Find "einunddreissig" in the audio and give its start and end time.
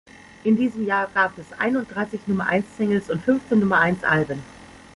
1.59-2.21